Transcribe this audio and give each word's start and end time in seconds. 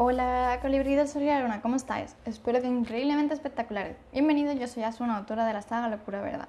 Hola, 0.00 0.60
colibrí 0.62 0.94
del 0.94 1.08
Sol 1.08 1.22
y 1.22 1.26
la 1.26 1.40
Luna, 1.40 1.60
¿cómo 1.60 1.74
estáis? 1.74 2.14
Espero 2.24 2.60
que 2.60 2.68
increíblemente 2.68 3.34
espectaculares. 3.34 3.96
Bienvenidos, 4.12 4.56
yo 4.56 4.68
soy 4.68 4.84
Asuna, 4.84 5.16
autora 5.16 5.44
de 5.44 5.52
la 5.52 5.60
saga 5.60 5.88
Locura 5.88 6.20
Verdad. 6.20 6.46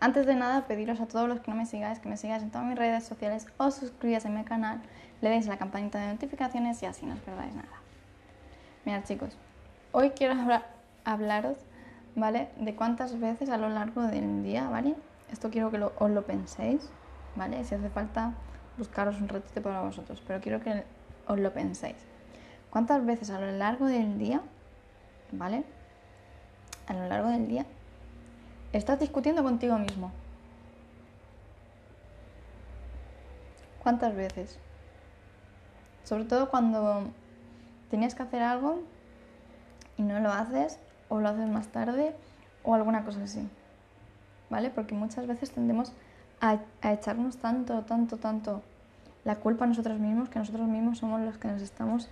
Antes 0.00 0.24
de 0.24 0.34
nada, 0.34 0.66
pediros 0.66 0.98
a 0.98 1.06
todos 1.06 1.28
los 1.28 1.40
que 1.40 1.50
no 1.50 1.58
me 1.58 1.66
sigáis, 1.66 1.98
que 1.98 2.08
me 2.08 2.16
sigáis 2.16 2.42
en 2.42 2.50
todas 2.50 2.66
mis 2.66 2.78
redes 2.78 3.04
sociales, 3.04 3.46
os 3.58 3.74
suscribáis 3.74 4.24
a 4.24 4.30
mi 4.30 4.42
canal, 4.42 4.80
le 5.20 5.28
deis 5.28 5.46
la 5.46 5.58
campanita 5.58 5.98
de 5.98 6.14
notificaciones 6.14 6.82
y 6.82 6.86
así 6.86 7.04
no 7.04 7.12
os 7.12 7.20
perdáis 7.20 7.54
nada. 7.54 7.68
Mirad 8.86 9.04
chicos, 9.04 9.36
hoy 9.92 10.12
quiero 10.12 10.36
hablaros, 11.04 11.58
¿vale? 12.14 12.48
De 12.58 12.74
cuántas 12.74 13.20
veces 13.20 13.50
a 13.50 13.58
lo 13.58 13.68
largo 13.68 14.00
del 14.00 14.42
día, 14.42 14.66
¿vale? 14.70 14.94
Esto 15.30 15.50
quiero 15.50 15.70
que 15.70 15.78
os 15.78 16.10
lo 16.10 16.24
penséis, 16.24 16.88
¿vale? 17.36 17.62
Si 17.64 17.74
hace 17.74 17.90
falta, 17.90 18.32
buscaros 18.78 19.20
un 19.20 19.28
ratito 19.28 19.60
para 19.60 19.82
vosotros, 19.82 20.22
pero 20.26 20.40
quiero 20.40 20.62
que 20.62 20.84
os 21.26 21.38
lo 21.38 21.52
penséis. 21.52 21.98
¿Cuántas 22.70 23.04
veces 23.04 23.30
a 23.30 23.40
lo 23.40 23.50
largo 23.52 23.86
del 23.86 24.18
día, 24.18 24.42
¿vale? 25.32 25.64
A 26.86 26.92
lo 26.92 27.08
largo 27.08 27.28
del 27.28 27.48
día, 27.48 27.64
estás 28.72 29.00
discutiendo 29.00 29.42
contigo 29.42 29.78
mismo? 29.78 30.12
¿Cuántas 33.82 34.14
veces? 34.14 34.58
Sobre 36.04 36.24
todo 36.24 36.50
cuando 36.50 37.04
tenías 37.90 38.14
que 38.14 38.22
hacer 38.22 38.42
algo 38.42 38.82
y 39.96 40.02
no 40.02 40.20
lo 40.20 40.30
haces, 40.30 40.78
o 41.08 41.20
lo 41.20 41.28
haces 41.28 41.48
más 41.48 41.68
tarde, 41.68 42.14
o 42.62 42.74
alguna 42.74 43.04
cosa 43.04 43.22
así. 43.22 43.48
¿Vale? 44.50 44.70
Porque 44.70 44.94
muchas 44.94 45.26
veces 45.26 45.50
tendemos 45.50 45.92
a, 46.40 46.58
a 46.82 46.92
echarnos 46.92 47.38
tanto, 47.38 47.82
tanto, 47.82 48.18
tanto 48.18 48.62
la 49.24 49.36
culpa 49.36 49.64
a 49.64 49.68
nosotros 49.68 49.98
mismos 49.98 50.28
que 50.28 50.38
nosotros 50.38 50.68
mismos 50.68 50.98
somos 50.98 51.20
los 51.20 51.38
que 51.38 51.48
nos 51.48 51.62
estamos 51.62 52.08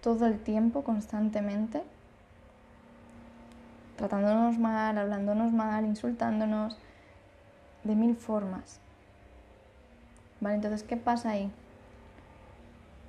todo 0.00 0.26
el 0.26 0.38
tiempo, 0.38 0.82
constantemente, 0.82 1.82
tratándonos 3.96 4.58
mal, 4.58 4.96
hablándonos 4.96 5.52
mal, 5.52 5.84
insultándonos, 5.84 6.78
de 7.84 7.94
mil 7.94 8.16
formas. 8.16 8.80
¿Vale? 10.40 10.56
Entonces, 10.56 10.82
¿qué 10.82 10.96
pasa 10.96 11.30
ahí? 11.30 11.50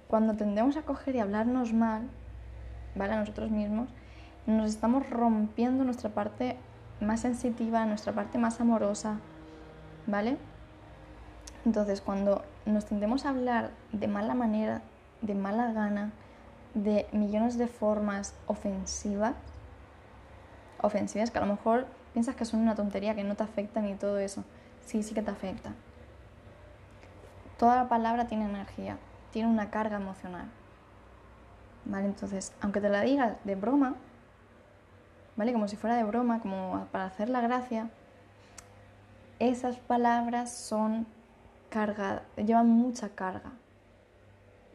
Cuando 0.07 0.35
tendemos 0.35 0.75
a 0.75 0.81
coger 0.81 1.15
y 1.15 1.19
hablarnos 1.19 1.71
mal, 1.73 2.09
¿vale? 2.95 3.13
A 3.13 3.19
nosotros 3.19 3.51
mismos, 3.51 3.87
nos 4.45 4.69
estamos 4.69 5.09
rompiendo 5.09 5.85
nuestra 5.85 6.09
parte 6.09 6.57
más 6.99 7.21
sensitiva, 7.21 7.85
nuestra 7.85 8.11
parte 8.11 8.37
más 8.37 8.59
amorosa, 8.59 9.19
¿vale? 10.07 10.37
Entonces, 11.65 12.01
cuando 12.01 12.43
nos 12.65 12.85
tendemos 12.85 13.25
a 13.25 13.29
hablar 13.29 13.71
de 13.93 14.07
mala 14.07 14.33
manera, 14.33 14.81
de 15.21 15.35
mala 15.35 15.71
gana, 15.71 16.11
de 16.73 17.07
millones 17.11 17.57
de 17.57 17.67
formas 17.67 18.33
ofensivas, 18.47 19.35
ofensivas 20.81 21.31
que 21.31 21.37
a 21.37 21.41
lo 21.41 21.47
mejor 21.47 21.87
piensas 22.13 22.35
que 22.35 22.45
son 22.45 22.61
una 22.61 22.75
tontería, 22.75 23.15
que 23.15 23.23
no 23.23 23.35
te 23.35 23.43
afectan 23.43 23.87
y 23.87 23.95
todo 23.95 24.19
eso. 24.19 24.43
Sí, 24.85 25.03
sí 25.03 25.13
que 25.13 25.21
te 25.21 25.31
afecta. 25.31 25.73
Toda 27.57 27.75
la 27.75 27.89
palabra 27.89 28.27
tiene 28.27 28.45
energía, 28.45 28.97
tiene 29.31 29.49
una 29.49 29.69
carga 29.69 29.97
emocional. 29.97 30.49
¿Vale? 31.85 32.05
Entonces, 32.05 32.53
aunque 32.61 32.81
te 32.81 32.89
la 32.89 33.01
digas 33.01 33.37
de 33.43 33.55
broma, 33.55 33.95
¿vale? 35.35 35.53
Como 35.53 35.67
si 35.67 35.75
fuera 35.75 35.95
de 35.95 36.03
broma, 36.03 36.39
como 36.39 36.87
para 36.91 37.05
hacer 37.05 37.29
la 37.29 37.41
gracia, 37.41 37.89
esas 39.39 39.77
palabras 39.77 40.55
son 40.55 41.07
cargadas, 41.69 42.23
llevan 42.35 42.69
mucha 42.69 43.09
carga. 43.09 43.51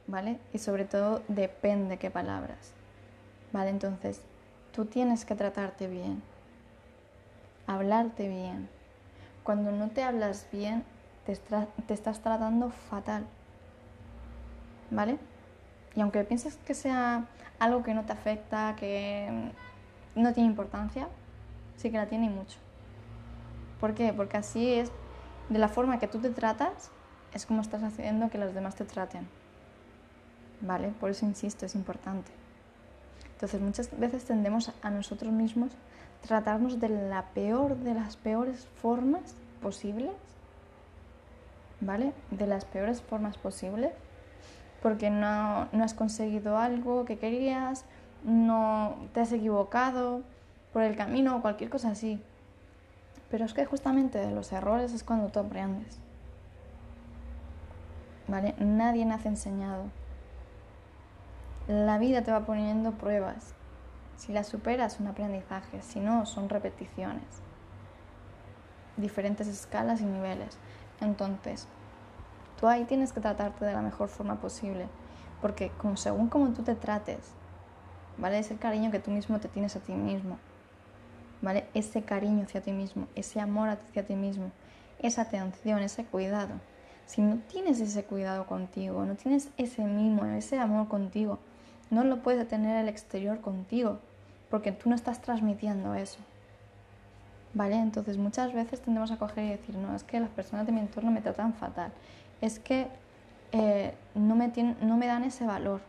¿Vale? 0.07 0.39
Y 0.53 0.59
sobre 0.59 0.85
todo 0.85 1.23
depende 1.29 1.99
qué 1.99 2.11
palabras, 2.11 2.73
¿vale? 3.53 3.71
Entonces, 3.71 4.21
tú 4.73 4.85
tienes 4.85 5.25
que 5.25 5.35
tratarte 5.35 5.87
bien, 5.87 6.23
hablarte 7.67 8.29
bien. 8.29 8.69
Cuando 9.43 9.71
no 9.73 9.89
te 9.89 10.03
hablas 10.03 10.47
bien, 10.53 10.85
te, 11.25 11.37
te 11.87 11.95
estás 11.95 12.21
tratando 12.21 12.71
fatal, 12.71 13.27
¿vale? 14.91 15.19
Y 15.95 16.01
aunque 16.01 16.25
pienses 16.25 16.57
que 16.57 16.75
sea 16.75 17.27
algo 17.59 17.83
que 17.83 17.95
no 17.95 18.05
te 18.05 18.13
afecta, 18.13 18.77
que 18.79 19.51
no 20.15 20.33
tiene 20.33 20.49
importancia, 20.49 21.09
sí 21.77 21.91
que 21.91 21.97
la 21.97 22.07
tiene 22.07 22.29
mucho. 22.29 22.59
¿Por 23.81 23.95
qué? 23.95 24.13
Porque 24.13 24.37
así 24.37 24.75
es, 24.75 24.91
de 25.49 25.59
la 25.59 25.69
forma 25.69 25.99
que 25.99 26.09
tú 26.09 26.19
te 26.19 26.31
tratas, 26.31 26.91
es 27.33 27.47
como 27.47 27.61
estás 27.61 27.83
haciendo 27.83 28.31
que 28.31 28.39
los 28.39 28.55
demás 28.55 28.75
te 28.75 28.85
traten. 28.85 29.29
¿Vale? 30.61 30.89
Por 31.01 31.11
eso 31.11 31.27
insisto, 31.27 31.67
es 31.67 31.75
importante. 31.75 32.31
Entonces 33.33 33.61
muchas 33.61 33.99
veces 33.99 34.25
tendemos 34.25 34.73
a 34.83 34.91
nosotros 34.91 35.33
mismos 35.33 35.73
tratarnos 36.27 36.81
de 36.81 36.89
la 36.89 37.27
peor 37.35 37.77
de 37.77 37.95
las 37.95 38.17
peores 38.17 38.67
formas 38.81 39.35
posibles, 39.63 40.13
¿vale? 41.81 42.13
De 42.31 42.47
las 42.47 42.65
peores 42.65 43.03
formas 43.03 43.37
posibles, 43.37 43.93
porque 44.83 45.11
no, 45.11 45.69
no 45.73 45.85
has 45.85 45.95
conseguido 45.95 46.57
algo 46.59 47.05
que 47.05 47.19
querías, 47.19 47.85
no 48.25 48.97
te 49.13 49.21
has 49.21 49.33
equivocado 49.33 50.23
por 50.73 50.83
el 50.83 50.97
camino 50.97 51.37
o 51.37 51.43
cualquier 51.43 51.71
cosa 51.71 51.91
así. 51.91 52.21
Pero 53.31 53.45
es 53.45 53.55
que 53.55 53.67
justamente 53.67 54.19
de 54.19 54.31
los 54.31 54.53
errores 54.53 54.93
es 54.93 55.03
cuando 55.03 55.29
tú 55.29 55.41
aprendes. 55.41 55.99
¿Vale? 58.29 58.55
Nadie 58.59 59.05
nace 59.05 59.29
enseñado. 59.29 59.85
La 61.69 61.99
vida 61.99 62.23
te 62.23 62.31
va 62.31 62.47
poniendo 62.47 62.93
pruebas. 62.93 63.55
Si 64.17 64.33
las 64.33 64.47
superas, 64.47 65.01
un 65.01 65.09
aprendizaje. 65.09 65.83
Si 65.83 65.99
no, 65.99 66.25
son 66.25 66.49
repeticiones. 66.49 67.25
Diferentes 68.97 69.49
escalas 69.49 70.01
y 70.01 70.05
niveles. 70.05 70.59
Entonces, 71.01 71.67
tú 72.61 72.69
ahí 72.69 72.85
tienes 72.85 73.13
que 73.13 73.21
tratarte 73.21 73.65
de 73.65 73.73
la 73.73 73.83
mejor 73.83 74.09
forma 74.09 74.37
posible. 74.37 74.87
Porque 75.43 75.73
según 75.97 76.29
como 76.29 76.51
tú 76.51 76.63
te 76.63 76.77
trates, 76.77 77.33
¿vale? 78.17 78.39
Es 78.39 78.53
el 78.53 78.61
cariño 78.61 78.93
que 78.93 79.01
tú 79.01 79.11
mismo 79.11 79.41
te 79.41 79.49
tienes 79.49 79.75
a 79.75 79.81
ti 79.81 79.93
mismo. 79.93 80.39
¿Vale? 81.43 81.67
Ese 81.75 82.03
cariño 82.03 82.45
hacia 82.45 82.63
ti 82.63 82.71
mismo, 82.71 83.09
ese 83.17 83.41
amor 83.41 83.71
hacia 83.71 84.07
ti 84.07 84.15
mismo, 84.15 84.53
esa 85.01 85.23
atención, 85.23 85.81
ese 85.81 86.05
cuidado. 86.05 86.55
Si 87.07 87.23
no 87.23 87.39
tienes 87.49 87.81
ese 87.81 88.05
cuidado 88.05 88.47
contigo, 88.47 89.05
no 89.05 89.17
tienes 89.17 89.51
ese 89.59 89.85
mimo, 89.85 90.25
ese 90.27 90.59
amor 90.59 90.89
contigo, 90.89 91.39
no 91.91 92.05
lo 92.05 92.23
puede 92.23 92.45
tener 92.45 92.77
el 92.77 92.89
exterior 92.89 93.41
contigo, 93.41 93.99
porque 94.51 94.73
tú 94.73 94.89
no 94.89 94.95
estás 94.95 95.21
transmitiendo 95.21 95.95
eso. 95.95 96.19
¿Vale? 97.55 97.77
Entonces 97.77 98.19
muchas 98.19 98.53
veces 98.53 98.83
tendemos 98.83 99.11
a 99.11 99.17
coger 99.17 99.45
y 99.45 99.51
decir, 99.51 99.77
no, 99.77 99.95
es 99.95 100.05
que 100.05 100.21
las 100.21 100.31
personas 100.31 100.67
de 100.67 100.73
mi 100.73 100.81
entorno 100.81 101.11
me 101.11 101.23
tratan 101.23 101.55
fatal, 101.55 101.93
es 102.41 102.59
que 102.59 102.89
eh, 103.53 103.95
no, 104.15 104.37
me 104.37 104.53
no 104.83 104.97
me 104.97 105.07
dan 105.07 105.25
ese 105.25 105.47
valor. 105.47 105.81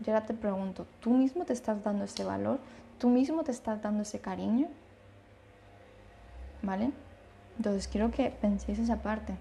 Yo 0.00 0.14
ahora 0.14 0.26
te 0.26 0.34
pregunto, 0.34 0.86
¿tú 1.00 1.10
mismo 1.10 1.44
te 1.44 1.52
estás 1.52 1.82
dando 1.82 2.04
ese 2.04 2.24
valor? 2.24 2.60
¿Tú 2.98 3.08
mismo 3.08 3.42
te 3.42 3.50
estás 3.50 3.82
dando 3.82 4.02
ese 4.02 4.20
cariño? 4.20 4.68
¿Vale? 6.62 6.92
Entonces 7.56 7.88
quiero 7.88 8.10
que 8.10 8.30
penséis 8.30 8.78
esa 8.78 9.02
parte. 9.02 9.34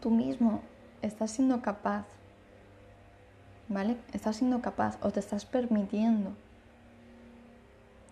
Tú 0.00 0.10
mismo 0.10 0.60
estás 1.00 1.30
siendo 1.30 1.62
capaz 1.62 2.04
¿vale? 3.72 3.96
Estás 4.12 4.36
siendo 4.36 4.60
capaz 4.60 4.98
o 5.02 5.10
te 5.10 5.20
estás 5.20 5.46
permitiendo 5.46 6.32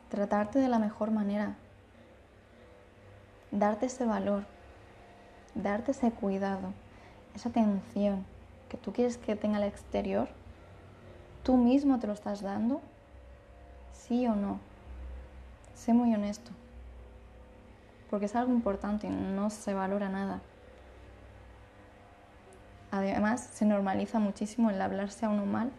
tratarte 0.09 0.59
de 0.59 0.69
la 0.69 0.79
mejor 0.79 1.11
manera, 1.11 1.57
darte 3.51 3.87
ese 3.87 4.05
valor, 4.07 4.45
darte 5.55 5.93
ese 5.93 6.11
cuidado, 6.11 6.73
esa 7.35 7.51
atención 7.51 8.25
que 8.69 8.77
tú 8.77 8.93
quieres 8.93 9.19
que 9.19 9.37
tenga 9.37 9.59
el 9.59 9.65
exterior, 9.65 10.29
tú 11.43 11.57
mismo 11.57 11.99
te 11.99 12.07
lo 12.07 12.13
estás 12.13 12.41
dando, 12.41 12.81
sí 13.93 14.27
o 14.27 14.35
no. 14.35 14.59
Sé 15.75 15.95
muy 15.95 16.15
honesto, 16.15 16.51
porque 18.11 18.27
es 18.27 18.35
algo 18.35 18.53
importante 18.53 19.07
y 19.07 19.11
no 19.11 19.51
se 19.51 19.75
valora 19.75 20.09
nada. 20.09 20.41
Además, 22.91 23.49
se 23.53 23.65
normaliza 23.65 24.19
muchísimo 24.19 24.71
el 24.71 24.81
hablarse 24.81 25.25
a 25.25 25.29
uno 25.29 25.47
mal 25.47 25.71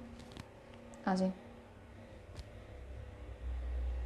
así. 1.06 1.32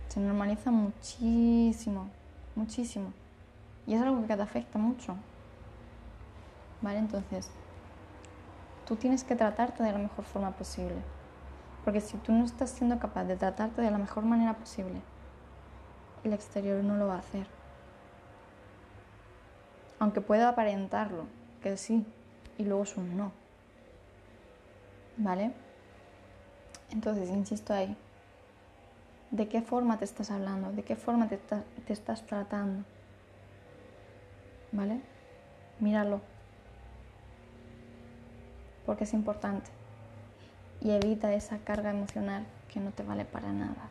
Se 0.07 0.19
normaliza 0.19 0.71
muchísimo, 0.71 2.09
muchísimo. 2.55 3.13
Y 3.85 3.93
es 3.93 4.01
algo 4.01 4.25
que 4.25 4.35
te 4.35 4.41
afecta 4.41 4.79
mucho. 4.79 5.15
¿Vale? 6.81 6.99
Entonces, 6.99 7.51
tú 8.87 8.95
tienes 8.95 9.23
que 9.23 9.35
tratarte 9.35 9.83
de 9.83 9.91
la 9.91 9.97
mejor 9.97 10.25
forma 10.25 10.51
posible. 10.51 10.97
Porque 11.83 12.01
si 12.01 12.17
tú 12.17 12.31
no 12.31 12.45
estás 12.45 12.71
siendo 12.71 12.97
capaz 12.97 13.25
de 13.25 13.35
tratarte 13.35 13.81
de 13.81 13.91
la 13.91 13.97
mejor 13.97 14.25
manera 14.25 14.53
posible, 14.55 15.01
el 16.23 16.33
exterior 16.33 16.83
no 16.83 16.95
lo 16.95 17.07
va 17.07 17.15
a 17.15 17.19
hacer. 17.19 17.45
Aunque 19.99 20.21
pueda 20.21 20.49
aparentarlo, 20.49 21.25
que 21.61 21.77
sí, 21.77 22.05
y 22.57 22.63
luego 22.63 22.83
es 22.83 22.95
un 22.97 23.17
no. 23.17 23.31
¿Vale? 25.17 25.51
Entonces, 26.91 27.29
insisto 27.29 27.73
ahí, 27.73 27.95
¿de 29.31 29.47
qué 29.47 29.61
forma 29.61 29.97
te 29.97 30.05
estás 30.05 30.31
hablando? 30.31 30.71
¿De 30.71 30.83
qué 30.83 30.95
forma 30.95 31.27
te, 31.27 31.37
te 31.37 31.93
estás 31.93 32.25
tratando? 32.25 32.85
¿Vale? 34.71 35.01
Míralo. 35.79 36.21
Porque 38.85 39.05
es 39.05 39.13
importante. 39.13 39.69
Y 40.81 40.91
evita 40.91 41.33
esa 41.33 41.57
carga 41.59 41.89
emocional 41.89 42.45
que 42.71 42.79
no 42.79 42.91
te 42.91 43.03
vale 43.03 43.25
para 43.25 43.51
nada. 43.51 43.89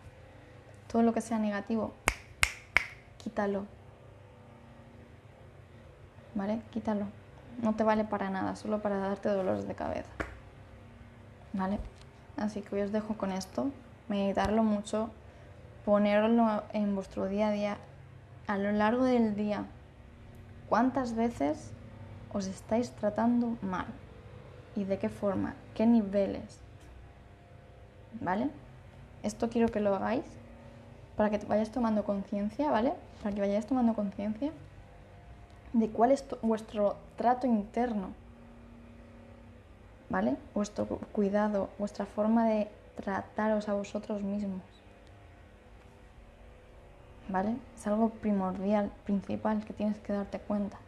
Todo 0.90 1.02
lo 1.02 1.12
que 1.12 1.20
sea 1.20 1.38
negativo, 1.38 1.92
quítalo. 3.18 3.66
¿Vale? 6.34 6.60
Quítalo. 6.70 7.23
No 7.62 7.74
te 7.74 7.84
vale 7.84 8.04
para 8.04 8.30
nada, 8.30 8.56
solo 8.56 8.82
para 8.82 8.98
darte 8.98 9.28
dolores 9.28 9.66
de 9.66 9.74
cabeza. 9.74 10.10
¿Vale? 11.52 11.78
Así 12.36 12.62
que 12.62 12.74
hoy 12.74 12.82
os 12.82 12.92
dejo 12.92 13.16
con 13.16 13.32
esto. 13.32 13.70
Meditarlo 14.08 14.62
mucho, 14.62 15.10
ponerlo 15.84 16.62
en 16.72 16.94
vuestro 16.94 17.26
día 17.26 17.48
a 17.48 17.52
día 17.52 17.76
a 18.46 18.58
lo 18.58 18.72
largo 18.72 19.04
del 19.04 19.34
día. 19.34 19.64
¿Cuántas 20.68 21.14
veces 21.14 21.72
os 22.32 22.46
estáis 22.46 22.90
tratando 22.90 23.56
mal? 23.62 23.86
¿Y 24.76 24.84
de 24.84 24.98
qué 24.98 25.08
forma? 25.08 25.54
¿Qué 25.74 25.86
niveles? 25.86 26.60
¿Vale? 28.20 28.50
Esto 29.22 29.48
quiero 29.48 29.68
que 29.68 29.80
lo 29.80 29.94
hagáis 29.94 30.24
para 31.16 31.30
que 31.30 31.38
vayáis 31.46 31.70
tomando 31.70 32.04
conciencia, 32.04 32.70
¿vale? 32.70 32.92
Para 33.22 33.34
que 33.34 33.40
vayáis 33.40 33.66
tomando 33.66 33.94
conciencia 33.94 34.52
de 35.74 35.90
cuál 35.90 36.12
es 36.12 36.24
vuestro 36.40 36.96
trato 37.16 37.46
interno, 37.46 38.12
¿vale? 40.08 40.36
Vuestro 40.54 40.86
cuidado, 40.86 41.68
vuestra 41.78 42.06
forma 42.06 42.48
de 42.48 42.70
trataros 42.94 43.68
a 43.68 43.74
vosotros 43.74 44.22
mismos, 44.22 44.62
¿vale? 47.28 47.56
Es 47.76 47.86
algo 47.88 48.10
primordial, 48.10 48.92
principal 49.04 49.64
que 49.64 49.72
tienes 49.72 49.98
que 49.98 50.12
darte 50.12 50.38
cuenta 50.38 50.78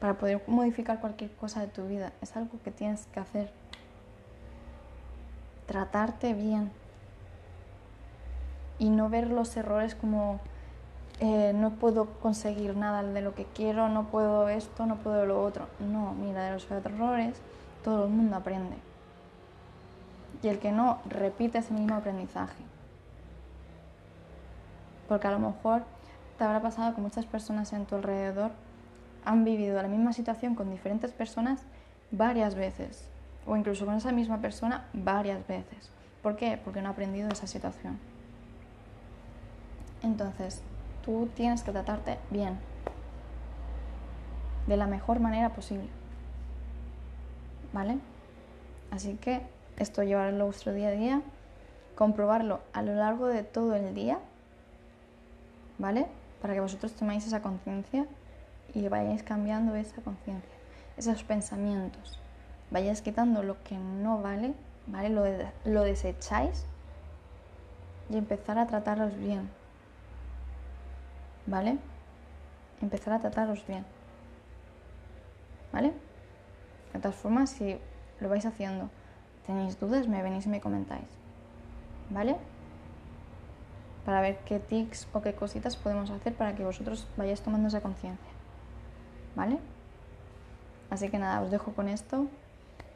para 0.00 0.14
poder 0.14 0.42
modificar 0.46 0.98
cualquier 0.98 1.30
cosa 1.32 1.60
de 1.60 1.66
tu 1.66 1.86
vida. 1.86 2.12
Es 2.22 2.34
algo 2.36 2.58
que 2.64 2.70
tienes 2.70 3.06
que 3.12 3.20
hacer. 3.20 3.52
Tratarte 5.66 6.32
bien 6.32 6.72
y 8.78 8.88
no 8.88 9.10
ver 9.10 9.28
los 9.28 9.54
errores 9.58 9.94
como 9.94 10.40
eh, 11.22 11.52
no 11.54 11.72
puedo 11.72 12.06
conseguir 12.20 12.76
nada 12.76 13.02
de 13.02 13.20
lo 13.20 13.34
que 13.34 13.44
quiero, 13.44 13.90
no 13.90 14.04
puedo 14.04 14.48
esto, 14.48 14.86
no 14.86 14.96
puedo 14.96 15.26
lo 15.26 15.42
otro. 15.42 15.66
No, 15.78 16.14
mira, 16.14 16.44
de 16.44 16.52
los 16.52 16.70
errores 16.70 17.36
todo 17.84 18.06
el 18.06 18.10
mundo 18.10 18.36
aprende. 18.36 18.76
Y 20.42 20.48
el 20.48 20.58
que 20.58 20.72
no, 20.72 20.98
repite 21.06 21.58
ese 21.58 21.74
mismo 21.74 21.94
aprendizaje. 21.94 22.62
Porque 25.08 25.26
a 25.26 25.32
lo 25.32 25.38
mejor 25.38 25.82
te 26.38 26.44
habrá 26.44 26.62
pasado 26.62 26.94
que 26.94 27.02
muchas 27.02 27.26
personas 27.26 27.72
en 27.74 27.84
tu 27.84 27.96
alrededor 27.96 28.52
han 29.26 29.44
vivido 29.44 29.80
la 29.82 29.88
misma 29.88 30.14
situación 30.14 30.54
con 30.54 30.70
diferentes 30.70 31.12
personas 31.12 31.60
varias 32.10 32.54
veces. 32.54 33.06
O 33.46 33.56
incluso 33.56 33.84
con 33.84 33.94
esa 33.94 34.12
misma 34.12 34.38
persona 34.38 34.86
varias 34.94 35.46
veces. 35.46 35.90
¿Por 36.22 36.36
qué? 36.36 36.58
Porque 36.64 36.80
no 36.80 36.88
ha 36.88 36.92
aprendido 36.92 37.28
esa 37.28 37.46
situación. 37.46 37.98
Entonces, 40.02 40.62
tú 41.04 41.28
tienes 41.34 41.62
que 41.62 41.72
tratarte 41.72 42.18
bien, 42.30 42.58
de 44.66 44.76
la 44.76 44.86
mejor 44.86 45.20
manera 45.20 45.50
posible. 45.50 45.88
¿Vale? 47.72 47.98
Así 48.90 49.14
que 49.14 49.42
esto 49.78 50.02
llevarlo 50.02 50.42
a 50.42 50.46
vuestro 50.46 50.72
día 50.72 50.88
a 50.88 50.92
día, 50.92 51.22
comprobarlo 51.94 52.60
a 52.72 52.82
lo 52.82 52.94
largo 52.94 53.26
de 53.26 53.42
todo 53.42 53.74
el 53.74 53.94
día, 53.94 54.18
¿vale? 55.78 56.06
Para 56.42 56.54
que 56.54 56.60
vosotros 56.60 56.92
toméis 56.92 57.26
esa 57.26 57.42
conciencia 57.42 58.06
y 58.74 58.88
vayáis 58.88 59.22
cambiando 59.22 59.74
esa 59.74 60.00
conciencia, 60.02 60.50
esos 60.96 61.22
pensamientos. 61.24 62.18
Vayáis 62.70 63.02
quitando 63.02 63.42
lo 63.42 63.62
que 63.62 63.76
no 63.76 64.20
vale, 64.20 64.54
¿vale? 64.86 65.08
Lo, 65.08 65.24
lo 65.64 65.82
desecháis 65.82 66.66
y 68.10 68.16
empezar 68.16 68.58
a 68.58 68.66
trataros 68.66 69.16
bien, 69.16 69.48
¿vale? 71.50 71.78
Empezar 72.80 73.12
a 73.12 73.18
trataros 73.18 73.66
bien, 73.66 73.84
¿vale? 75.72 75.92
De 76.94 77.00
todas 77.00 77.16
formas, 77.16 77.50
si 77.50 77.76
lo 78.20 78.28
vais 78.28 78.46
haciendo, 78.46 78.88
tenéis 79.46 79.78
dudas, 79.78 80.06
me 80.06 80.22
venís 80.22 80.46
y 80.46 80.48
me 80.48 80.60
comentáis, 80.60 81.08
¿vale? 82.08 82.36
Para 84.04 84.20
ver 84.20 84.38
qué 84.46 84.60
tics 84.60 85.08
o 85.12 85.20
qué 85.20 85.34
cositas 85.34 85.76
podemos 85.76 86.10
hacer 86.10 86.34
para 86.34 86.54
que 86.54 86.64
vosotros 86.64 87.06
vayáis 87.16 87.42
tomando 87.42 87.68
esa 87.68 87.80
conciencia, 87.80 88.30
¿vale? 89.34 89.58
Así 90.88 91.08
que 91.08 91.18
nada, 91.18 91.42
os 91.42 91.50
dejo 91.50 91.72
con 91.72 91.88
esto. 91.88 92.28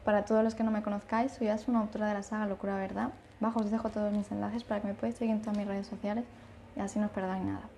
Para 0.04 0.24
todos 0.24 0.44
los 0.44 0.54
que 0.54 0.64
no 0.64 0.70
me 0.70 0.82
conozcáis, 0.82 1.32
soy 1.32 1.48
Asu, 1.48 1.70
una 1.70 1.80
autora 1.80 2.08
de 2.08 2.14
la 2.14 2.22
saga 2.22 2.46
Locura 2.46 2.76
Verdad. 2.76 3.10
Bajo 3.40 3.60
os 3.60 3.70
dejo 3.70 3.90
todos 3.90 4.12
mis 4.12 4.30
enlaces 4.30 4.64
para 4.64 4.80
que 4.80 4.88
me 4.88 4.94
podáis 4.94 5.16
seguir 5.16 5.34
en 5.34 5.40
todas 5.40 5.56
mis 5.56 5.66
redes 5.66 5.86
sociales 5.86 6.24
y 6.76 6.80
así 6.80 6.98
no 6.98 7.06
os 7.06 7.12
perdáis 7.12 7.44
nada. 7.44 7.68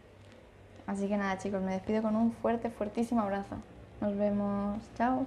Así 0.86 1.08
que 1.08 1.16
nada 1.16 1.38
chicos, 1.38 1.62
me 1.62 1.72
despido 1.72 2.02
con 2.02 2.16
un 2.16 2.32
fuerte, 2.32 2.70
fuertísimo 2.70 3.22
abrazo. 3.22 3.56
Nos 4.00 4.16
vemos. 4.16 4.78
Chao. 4.96 5.26